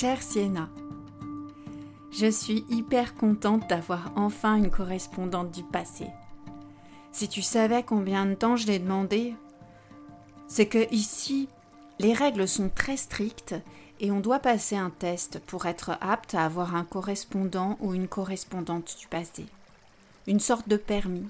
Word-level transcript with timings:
Chère 0.00 0.22
Sienna, 0.22 0.70
je 2.10 2.30
suis 2.30 2.64
hyper 2.70 3.14
contente 3.14 3.68
d'avoir 3.68 4.12
enfin 4.16 4.56
une 4.56 4.70
correspondante 4.70 5.50
du 5.50 5.62
passé. 5.62 6.06
Si 7.12 7.28
tu 7.28 7.42
savais 7.42 7.82
combien 7.82 8.24
de 8.24 8.32
temps 8.32 8.56
je 8.56 8.66
l'ai 8.66 8.78
demandé, 8.78 9.34
c'est 10.48 10.68
que 10.68 10.90
ici, 10.90 11.50
les 11.98 12.14
règles 12.14 12.48
sont 12.48 12.70
très 12.70 12.96
strictes 12.96 13.54
et 14.00 14.10
on 14.10 14.20
doit 14.20 14.38
passer 14.38 14.74
un 14.74 14.88
test 14.88 15.38
pour 15.40 15.66
être 15.66 15.98
apte 16.00 16.34
à 16.34 16.46
avoir 16.46 16.76
un 16.76 16.84
correspondant 16.84 17.76
ou 17.80 17.92
une 17.92 18.08
correspondante 18.08 18.96
du 18.98 19.06
passé. 19.06 19.44
Une 20.26 20.40
sorte 20.40 20.66
de 20.66 20.78
permis. 20.78 21.28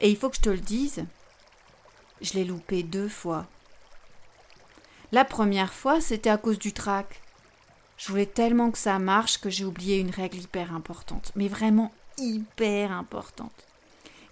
Et 0.00 0.08
il 0.08 0.16
faut 0.16 0.30
que 0.30 0.36
je 0.36 0.40
te 0.40 0.48
le 0.48 0.56
dise, 0.56 1.04
je 2.22 2.32
l'ai 2.32 2.46
loupé 2.46 2.82
deux 2.82 3.10
fois. 3.10 3.44
La 5.12 5.26
première 5.26 5.74
fois, 5.74 6.00
c'était 6.00 6.30
à 6.30 6.38
cause 6.38 6.58
du 6.58 6.72
trac. 6.72 7.20
Je 7.98 8.08
voulais 8.08 8.26
tellement 8.26 8.70
que 8.70 8.78
ça 8.78 8.98
marche 8.98 9.38
que 9.38 9.50
j'ai 9.50 9.64
oublié 9.64 9.98
une 9.98 10.10
règle 10.10 10.38
hyper 10.38 10.72
importante, 10.72 11.32
mais 11.34 11.48
vraiment 11.48 11.92
hyper 12.16 12.92
importante. 12.92 13.66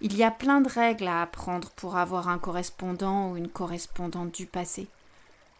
Il 0.01 0.17
y 0.17 0.23
a 0.23 0.31
plein 0.31 0.61
de 0.61 0.69
règles 0.69 1.09
à 1.09 1.23
apprendre 1.23 1.71
pour 1.71 1.97
avoir 1.97 2.29
un 2.29 2.39
correspondant 2.39 3.31
ou 3.31 3.37
une 3.37 3.49
correspondante 3.49 4.33
du 4.33 4.47
passé. 4.47 4.87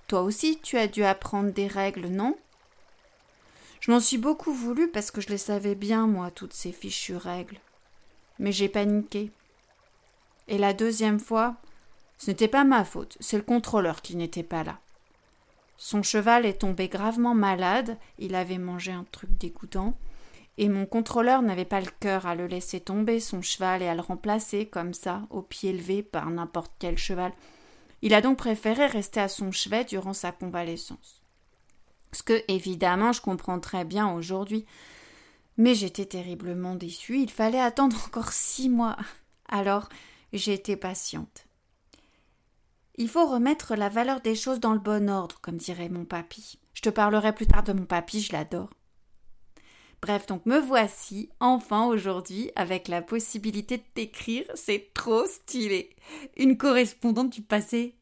Toi 0.07 0.23
aussi, 0.23 0.61
tu 0.63 0.79
as 0.79 0.87
dû 0.87 1.05
apprendre 1.05 1.53
des 1.53 1.67
règles, 1.67 2.07
non? 2.07 2.37
Je 3.81 3.91
m'en 3.91 4.01
suis 4.01 4.19
beaucoup 4.19 4.53
voulu 4.53 4.89
parce 4.89 5.11
que 5.11 5.21
je 5.21 5.29
les 5.29 5.39
savais 5.39 5.75
bien, 5.75 6.07
moi, 6.07 6.31
toutes 6.31 6.53
ces 6.53 6.73
fichues 6.73 7.17
règles. 7.17 7.59
Mais 8.39 8.53
j'ai 8.53 8.69
paniqué. 8.69 9.33
Et 10.47 10.59
la 10.59 10.75
deuxième 10.75 11.19
fois, 11.19 11.57
ce 12.19 12.31
n'était 12.31 12.47
pas 12.47 12.65
ma 12.65 12.85
faute, 12.85 13.17
c'est 13.19 13.37
le 13.37 13.43
contrôleur 13.43 14.01
qui 14.01 14.15
n'était 14.15 14.45
pas 14.45 14.63
là. 14.63 14.79
Son 15.79 16.03
cheval 16.03 16.47
est 16.47 16.61
tombé 16.61 16.89
gravement 16.89 17.35
malade, 17.35 17.99
il 18.19 18.35
avait 18.35 18.59
mangé 18.59 18.93
un 18.93 19.05
truc 19.11 19.31
dégoûtant, 19.39 19.97
et 20.59 20.69
mon 20.69 20.87
contrôleur 20.87 21.43
n'avait 21.43 21.67
pas 21.67 21.81
le 21.81 21.91
cœur 22.01 22.27
à 22.27 22.35
le 22.35 22.47
laisser 22.47 22.81
tomber 22.81 23.21
son 23.21 23.43
cheval 23.43 23.83
et 23.83 23.89
à 23.89 23.95
le 23.95 24.01
remplacer 24.01 24.67
comme 24.67 24.95
ça, 24.95 25.23
au 25.31 25.43
pied 25.43 25.73
levé 25.73 26.03
par 26.03 26.31
n'importe 26.31 26.73
quel 26.79 26.97
cheval. 26.97 27.33
Il 28.03 28.15
a 28.15 28.23
donc 28.23 28.39
préféré 28.39 28.87
rester 28.87 29.21
à 29.21 29.29
son 29.29 29.53
chevet 29.53 29.85
durant 29.85 30.15
sa 30.15 30.33
convalescence. 30.33 31.23
Ce 32.13 32.23
que, 32.23 32.43
évidemment, 32.49 33.13
je 33.13 33.21
comprends 33.21 33.61
très 33.61 33.85
bien 33.85 34.11
aujourd'hui. 34.11 34.65
Mais 35.59 35.75
j'étais 35.75 36.05
terriblement 36.05 36.75
déçue, 36.75 37.21
il 37.21 37.31
fallait 37.31 37.61
attendre 37.61 37.97
encore 38.07 38.33
six 38.33 38.69
mois. 38.69 38.97
Alors, 39.49 39.89
été 40.33 40.77
patiente. 40.77 41.46
Il 42.99 43.09
faut 43.09 43.27
remettre 43.27 43.77
la 43.77 43.89
valeur 43.89 44.21
des 44.21 44.35
choses 44.35 44.61
dans 44.61 44.73
le 44.73 44.79
bon 44.79 45.11
ordre, 45.11 45.41
comme 45.41 45.59
dirait 45.59 45.91
mon 45.91 46.05
papy. 46.05 46.59
Je 46.73 46.81
te 46.81 46.89
parlerai 46.89 47.35
plus 47.35 47.47
tard 47.47 47.63
de 47.63 47.73
mon 47.73 47.85
papy, 47.85 48.23
je 48.23 48.33
l'adore. 48.33 48.71
Bref, 50.01 50.27
donc 50.27 50.47
me 50.47 50.59
voici 50.59 51.31
enfin 51.41 51.87
aujourd'hui 51.87 52.51
avec 52.55 52.89
la 52.89 53.03
possibilité 53.03 53.79
de 53.79 53.83
t'écrire, 53.95 54.45
c'est 54.55 54.93
trop 54.95 55.27
stylé. 55.27 55.91
Une 56.37 56.57
correspondante 56.57 57.31
du 57.31 57.43
passé. 57.43 57.97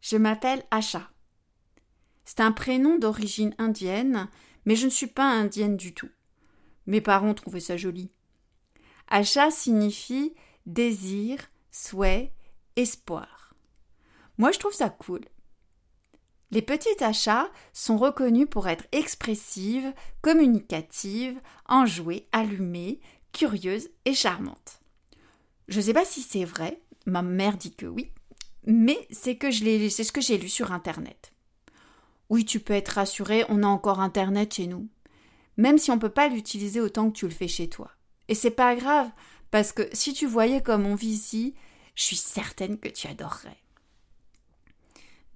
Je 0.00 0.16
m'appelle 0.16 0.64
Asha. 0.70 1.10
C'est 2.24 2.40
un 2.40 2.52
prénom 2.52 2.98
d'origine 2.98 3.54
indienne, 3.58 4.28
mais 4.64 4.76
je 4.76 4.86
ne 4.86 4.90
suis 4.90 5.06
pas 5.06 5.30
indienne 5.30 5.76
du 5.76 5.94
tout. 5.94 6.10
Mes 6.86 7.00
parents 7.00 7.34
trouvaient 7.34 7.60
ça 7.60 7.76
joli. 7.76 8.10
Asha 9.08 9.50
signifie 9.50 10.34
désir, 10.66 11.38
souhait, 11.70 12.32
espoir. 12.78 13.54
Moi, 14.38 14.52
je 14.52 14.58
trouve 14.58 14.72
ça 14.72 14.88
cool. 14.88 15.20
Les 16.50 16.62
petites 16.62 17.02
achats 17.02 17.50
sont 17.74 17.98
reconnus 17.98 18.46
pour 18.50 18.68
être 18.68 18.86
expressives, 18.92 19.92
communicatives, 20.22 21.38
enjouées, 21.66 22.26
allumées, 22.32 23.00
curieuses 23.32 23.90
et 24.06 24.14
charmantes. 24.14 24.80
Je 25.66 25.80
sais 25.80 25.92
pas 25.92 26.06
si 26.06 26.22
c'est 26.22 26.46
vrai, 26.46 26.80
ma 27.04 27.20
mère 27.20 27.58
dit 27.58 27.74
que 27.74 27.84
oui, 27.84 28.10
mais 28.64 29.06
c'est 29.10 29.36
que 29.36 29.50
je 29.50 29.88
c'est 29.90 30.04
ce 30.04 30.12
que 30.12 30.22
j'ai 30.22 30.38
lu 30.38 30.48
sur 30.48 30.72
internet. 30.72 31.32
Oui, 32.30 32.44
tu 32.44 32.60
peux 32.60 32.74
être 32.74 32.88
rassuré, 32.90 33.44
on 33.48 33.62
a 33.62 33.66
encore 33.66 34.00
internet 34.00 34.54
chez 34.54 34.66
nous. 34.66 34.88
Même 35.56 35.78
si 35.78 35.90
on 35.90 35.96
ne 35.96 36.00
peut 36.00 36.08
pas 36.08 36.28
l'utiliser 36.28 36.80
autant 36.80 37.10
que 37.10 37.16
tu 37.16 37.26
le 37.26 37.32
fais 37.32 37.48
chez 37.48 37.68
toi. 37.68 37.90
Et 38.28 38.34
c'est 38.34 38.50
pas 38.50 38.76
grave, 38.76 39.10
parce 39.50 39.72
que 39.72 39.88
si 39.92 40.12
tu 40.12 40.26
voyais 40.26 40.62
comme 40.62 40.86
on 40.86 40.94
vit 40.94 41.08
ici, 41.08 41.54
je 41.98 42.04
suis 42.04 42.16
certaine 42.16 42.78
que 42.78 42.88
tu 42.88 43.08
adorerais. 43.08 43.60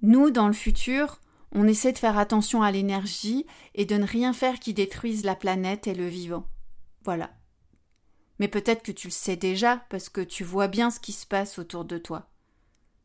Nous, 0.00 0.30
dans 0.30 0.46
le 0.46 0.52
futur, 0.52 1.20
on 1.50 1.66
essaie 1.66 1.90
de 1.90 1.98
faire 1.98 2.16
attention 2.16 2.62
à 2.62 2.70
l'énergie 2.70 3.46
et 3.74 3.84
de 3.84 3.96
ne 3.96 4.06
rien 4.06 4.32
faire 4.32 4.60
qui 4.60 4.72
détruise 4.72 5.24
la 5.24 5.34
planète 5.34 5.88
et 5.88 5.94
le 5.94 6.06
vivant. 6.06 6.46
Voilà. 7.02 7.32
Mais 8.38 8.46
peut-être 8.46 8.84
que 8.84 8.92
tu 8.92 9.08
le 9.08 9.12
sais 9.12 9.34
déjà 9.34 9.78
parce 9.90 10.08
que 10.08 10.20
tu 10.20 10.44
vois 10.44 10.68
bien 10.68 10.92
ce 10.92 11.00
qui 11.00 11.10
se 11.12 11.26
passe 11.26 11.58
autour 11.58 11.84
de 11.84 11.98
toi. 11.98 12.30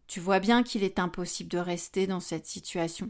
Tu 0.06 0.20
vois 0.20 0.40
bien 0.40 0.62
qu'il 0.62 0.84
est 0.84 1.00
impossible 1.00 1.50
de 1.50 1.58
rester 1.58 2.06
dans 2.06 2.20
cette 2.20 2.46
situation. 2.46 3.10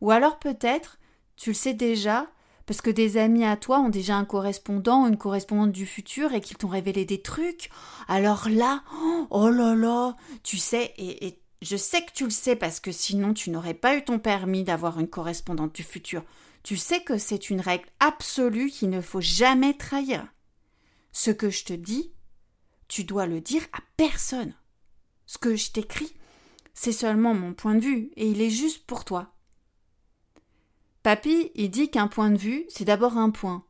Ou 0.00 0.12
alors 0.12 0.38
peut-être, 0.38 0.98
tu 1.36 1.50
le 1.50 1.54
sais 1.54 1.74
déjà 1.74 2.26
parce 2.66 2.80
que 2.80 2.90
des 2.90 3.16
amis 3.16 3.44
à 3.44 3.56
toi 3.56 3.80
ont 3.80 3.88
déjà 3.88 4.16
un 4.16 4.24
correspondant 4.24 5.06
une 5.06 5.16
correspondante 5.16 5.72
du 5.72 5.86
futur 5.86 6.32
et 6.32 6.40
qu'ils 6.40 6.56
t'ont 6.56 6.68
révélé 6.68 7.04
des 7.04 7.20
trucs. 7.20 7.70
Alors 8.08 8.48
là, 8.48 8.82
oh 9.30 9.50
là 9.50 9.74
là, 9.74 10.16
tu 10.42 10.56
sais, 10.56 10.94
et, 10.96 11.38
je 11.60 11.76
sais 11.76 12.04
que 12.04 12.12
tu 12.12 12.24
le 12.24 12.30
sais 12.30 12.56
parce 12.56 12.80
que 12.80 12.92
sinon 12.92 13.34
tu 13.34 13.50
n'aurais 13.50 13.74
pas 13.74 13.96
eu 13.96 14.04
ton 14.04 14.18
permis 14.18 14.64
d'avoir 14.64 14.98
une 14.98 15.08
correspondante 15.08 15.74
du 15.74 15.82
futur. 15.82 16.24
Tu 16.62 16.76
sais 16.76 17.02
que 17.02 17.18
c'est 17.18 17.50
une 17.50 17.60
règle 17.60 17.88
absolue 18.00 18.70
qu'il 18.70 18.90
ne 18.90 19.00
faut 19.00 19.20
jamais 19.20 19.74
trahir. 19.74 20.26
Ce 21.12 21.30
que 21.30 21.50
je 21.50 21.64
te 21.64 21.72
dis, 21.72 22.12
tu 22.88 23.04
dois 23.04 23.26
le 23.26 23.40
dire 23.40 23.62
à 23.72 23.78
personne. 23.96 24.54
Ce 25.26 25.38
que 25.38 25.56
je 25.56 25.70
t'écris, 25.70 26.12
c'est 26.74 26.92
seulement 26.92 27.34
mon 27.34 27.54
point 27.54 27.74
de 27.74 27.80
vue 27.80 28.10
et 28.16 28.28
il 28.28 28.40
est 28.40 28.50
juste 28.50 28.86
pour 28.86 29.04
toi. 29.04 29.31
Papy, 31.02 31.50
il 31.54 31.70
dit 31.70 31.90
qu'un 31.90 32.06
point 32.06 32.30
de 32.30 32.38
vue, 32.38 32.64
c'est 32.68 32.84
d'abord 32.84 33.16
un 33.16 33.30
point. 33.30 33.64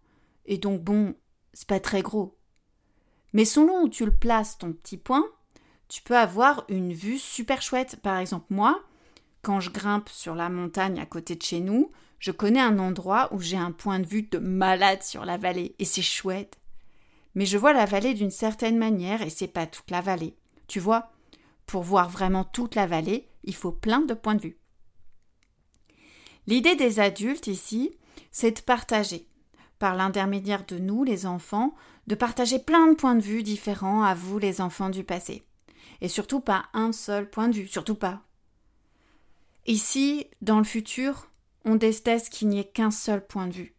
Et 0.45 0.59
donc, 0.59 0.83
bon, 0.83 1.15
c'est 1.53 1.69
pas 1.69 1.81
très 1.81 2.03
gros. 2.03 2.37
Mais 3.33 3.45
selon 3.45 3.83
où 3.83 3.89
tu 3.89 4.05
le 4.05 4.15
places, 4.15 4.59
ton 4.59 4.73
petit 4.73 4.99
point, 4.99 5.25
tu 5.89 6.03
peux 6.03 6.17
avoir 6.17 6.65
une 6.69 6.93
vue 6.93 7.19
super 7.19 7.63
chouette. 7.63 7.97
Par 8.03 8.19
exemple, 8.19 8.47
moi, 8.51 8.83
quand 9.41 9.61
je 9.61 9.71
grimpe 9.71 10.09
sur 10.09 10.35
la 10.35 10.49
montagne 10.49 11.01
à 11.01 11.07
côté 11.07 11.35
de 11.35 11.43
chez 11.43 11.61
nous, 11.61 11.91
je 12.19 12.31
connais 12.31 12.61
un 12.61 12.79
endroit 12.79 13.29
où 13.33 13.41
j'ai 13.41 13.57
un 13.57 13.73
point 13.73 13.99
de 13.99 14.07
vue 14.07 14.23
de 14.23 14.39
malade 14.39 15.03
sur 15.03 15.25
la 15.25 15.39
vallée, 15.39 15.75
et 15.79 15.85
c'est 15.85 16.03
chouette. 16.03 16.59
Mais 17.35 17.47
je 17.47 17.59
vois 17.59 17.73
la 17.73 17.87
vallée 17.87 18.15
d'une 18.15 18.31
certaine 18.31 18.79
manière, 18.79 19.23
et 19.23 19.31
c'est 19.31 19.49
pas 19.49 19.67
toute 19.67 19.91
la 19.91 20.01
vallée. 20.03 20.37
Tu 20.69 20.79
vois, 20.79 21.11
pour 21.67 21.83
voir 21.83 22.09
vraiment 22.09 22.45
toute 22.45 22.75
la 22.75 22.87
vallée, 22.87 23.29
il 23.43 23.55
faut 23.55 23.73
plein 23.73 24.01
de 24.01 24.15
points 24.15 24.37
de 24.37 24.43
vue. 24.43 24.59
L'idée 26.47 26.75
des 26.75 27.01
adultes 27.01 27.47
ici, 27.47 27.97
c'est 28.31 28.57
de 28.57 28.61
partager, 28.61 29.27
par 29.79 29.95
l'intermédiaire 29.95 30.65
de 30.67 30.79
nous, 30.79 31.05
les 31.05 31.27
enfants, 31.27 31.75
de 32.07 32.15
partager 32.15 32.59
plein 32.59 32.89
de 32.89 32.95
points 32.95 33.15
de 33.15 33.21
vue 33.21 33.43
différents 33.43 34.03
à 34.03 34.15
vous, 34.15 34.39
les 34.39 34.61
enfants 34.61 34.91
du 34.91 35.05
passé. 35.05 35.45
Et 36.01 36.09
surtout 36.09 36.41
pas 36.41 36.67
un 36.73 36.93
seul 36.93 37.31
point 37.31 37.49
de 37.49 37.55
vue, 37.55 37.69
surtout 37.69 37.95
pas. 37.95 38.23
Ici, 39.67 40.27
dans 40.41 40.59
le 40.59 40.65
futur, 40.65 41.31
on 41.65 41.77
déteste 41.77 42.31
qu'il 42.31 42.49
n'y 42.49 42.59
ait 42.59 42.69
qu'un 42.69 42.91
seul 42.91 43.25
point 43.25 43.47
de 43.47 43.53
vue. 43.53 43.75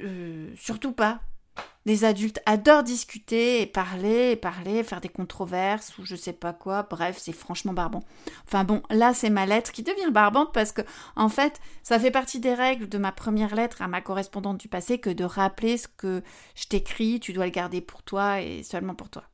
Euh, 0.00 0.52
surtout 0.56 0.92
pas. 0.92 1.22
Les 1.84 2.04
adultes 2.04 2.40
adorent 2.46 2.84
discuter 2.84 3.60
et 3.60 3.66
parler 3.66 4.30
et 4.30 4.36
parler, 4.36 4.84
faire 4.84 5.00
des 5.00 5.08
controverses 5.08 5.98
ou 5.98 6.04
je 6.04 6.14
sais 6.14 6.32
pas 6.32 6.52
quoi. 6.52 6.86
Bref, 6.88 7.18
c'est 7.18 7.32
franchement 7.32 7.72
barbant. 7.72 8.04
Enfin 8.46 8.62
bon, 8.62 8.82
là 8.88 9.14
c'est 9.14 9.30
ma 9.30 9.46
lettre 9.46 9.72
qui 9.72 9.82
devient 9.82 10.12
barbante 10.12 10.52
parce 10.52 10.70
que 10.70 10.82
en 11.16 11.28
fait, 11.28 11.60
ça 11.82 11.98
fait 11.98 12.12
partie 12.12 12.38
des 12.38 12.54
règles 12.54 12.88
de 12.88 12.98
ma 12.98 13.10
première 13.10 13.56
lettre 13.56 13.82
à 13.82 13.88
ma 13.88 14.00
correspondante 14.00 14.58
du 14.58 14.68
passé 14.68 14.98
que 14.98 15.10
de 15.10 15.24
rappeler 15.24 15.76
ce 15.76 15.88
que 15.88 16.22
je 16.54 16.66
t'écris, 16.66 17.18
tu 17.18 17.32
dois 17.32 17.46
le 17.46 17.50
garder 17.50 17.80
pour 17.80 18.04
toi 18.04 18.40
et 18.40 18.62
seulement 18.62 18.94
pour 18.94 19.10
toi. 19.10 19.24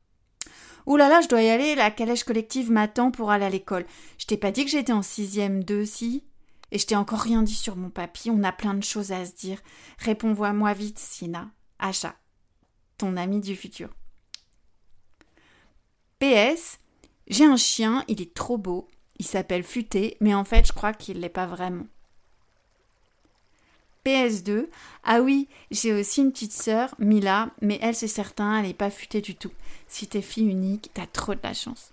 Ouh 0.87 0.97
là 0.97 1.07
là, 1.07 1.21
je 1.21 1.27
dois 1.27 1.43
y 1.43 1.49
aller, 1.49 1.75
la 1.75 1.91
calèche 1.91 2.23
collective 2.23 2.71
m'attend 2.71 3.11
pour 3.11 3.29
aller 3.29 3.45
à 3.45 3.49
l'école. 3.49 3.85
Je 4.17 4.25
t'ai 4.25 4.37
pas 4.37 4.51
dit 4.51 4.65
que 4.65 4.71
j'étais 4.71 4.93
en 4.93 5.03
sixième 5.03 5.63
2 5.63 5.85
si? 5.85 6.23
Et 6.71 6.79
je 6.79 6.87
t'ai 6.87 6.95
encore 6.95 7.19
rien 7.19 7.43
dit 7.43 7.53
sur 7.53 7.75
mon 7.75 7.91
papier, 7.91 8.31
on 8.31 8.43
a 8.43 8.51
plein 8.51 8.73
de 8.73 8.83
choses 8.83 9.11
à 9.11 9.25
se 9.25 9.33
dire. 9.33 9.59
Réponds-moi 9.99 10.53
moi 10.53 10.73
vite, 10.73 10.97
Sina. 10.97 11.49
Achat 11.77 12.15
ton 12.99 13.17
ami 13.17 13.39
du 13.39 13.55
futur. 13.55 13.89
PS, 16.19 16.79
j'ai 17.27 17.45
un 17.45 17.57
chien, 17.57 18.03
il 18.07 18.21
est 18.21 18.33
trop 18.33 18.57
beau, 18.57 18.87
il 19.17 19.25
s'appelle 19.25 19.63
Futé, 19.63 20.17
mais 20.19 20.35
en 20.35 20.43
fait 20.43 20.67
je 20.67 20.73
crois 20.73 20.93
qu'il 20.93 21.19
l'est 21.19 21.29
pas 21.29 21.47
vraiment. 21.47 21.87
PS2, 24.05 24.67
ah 25.03 25.21
oui, 25.21 25.47
j'ai 25.71 25.93
aussi 25.93 26.21
une 26.21 26.31
petite 26.31 26.53
sœur, 26.53 26.93
Mila, 26.99 27.49
mais 27.61 27.79
elle 27.81 27.95
c'est 27.95 28.07
certain, 28.07 28.57
elle 28.57 28.67
n'est 28.67 28.73
pas 28.73 28.91
futée 28.91 29.21
du 29.21 29.35
tout. 29.35 29.51
Si 29.87 30.07
t'es 30.07 30.21
fille 30.21 30.47
unique, 30.47 30.91
t'as 30.93 31.07
trop 31.07 31.35
de 31.35 31.39
la 31.43 31.53
chance. 31.53 31.91